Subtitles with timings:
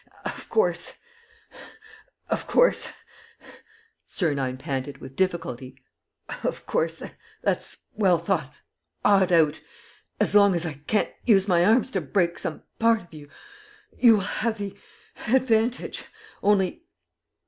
[0.25, 0.97] "Of course...
[2.27, 2.89] of course,"
[4.07, 5.77] Sernine panted, with difficulty,
[6.41, 7.03] "of course...
[7.43, 8.51] that's well thought
[9.05, 9.61] out....
[10.19, 13.29] As long as I can't use my arms to break some part of you,
[13.95, 14.75] you will have the
[15.27, 16.05] advantage...
[16.41, 16.83] Only